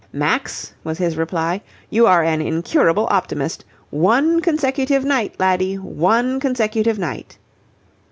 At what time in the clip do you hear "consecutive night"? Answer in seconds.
4.41-5.35, 6.39-7.37